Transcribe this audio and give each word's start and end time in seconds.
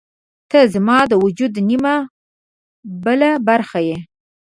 •ته 0.51 0.59
زما 0.73 0.97
د 1.11 1.13
وجود 1.23 1.53
نیمه 1.69 1.95
بله 3.03 3.29
برخه 3.47 3.79
یې. 3.87 3.97